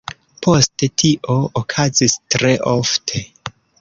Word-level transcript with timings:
Poste, 0.45 0.87
tio 1.01 1.35
okazis 1.61 2.17
tre 2.37 2.55
ofte. 2.73 3.23